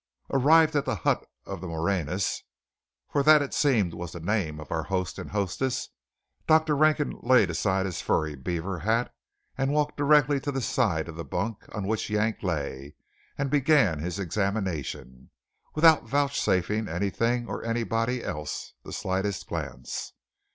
Arrived 0.33 0.75
at 0.75 0.83
the 0.83 0.95
hut 0.95 1.27
of 1.45 1.61
the 1.61 1.67
Moreñas, 1.67 2.41
for 3.07 3.21
that 3.21 3.43
it 3.43 3.53
seemed 3.53 3.93
was 3.93 4.13
the 4.13 4.19
name 4.19 4.59
of 4.59 4.71
our 4.71 4.81
host 4.85 5.19
and 5.19 5.29
hostess, 5.29 5.89
Dr. 6.47 6.75
Rankin 6.75 7.19
laid 7.21 7.51
aside 7.51 7.85
his 7.85 8.01
furry 8.01 8.33
beaver 8.33 8.79
hat, 8.79 9.13
walked 9.59 9.97
directly 9.97 10.39
to 10.39 10.51
the 10.51 10.59
side 10.59 11.07
of 11.07 11.17
the 11.17 11.23
bunk 11.23 11.63
on 11.71 11.85
which 11.85 12.09
Yank 12.09 12.41
lay, 12.41 12.95
and 13.37 13.51
began 13.51 13.99
his 13.99 14.17
examination, 14.17 15.29
without 15.75 16.09
vouchsafing 16.09 16.87
anything 16.87 17.47
or 17.47 17.63
anybody 17.63 18.23
else 18.23 18.73
the 18.83 18.91
slightest 18.91 19.45
glance. 19.47 20.13